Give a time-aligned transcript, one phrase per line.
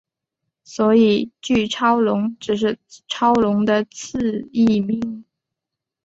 [0.63, 5.23] 所以巨超龙只是超龙的次异名。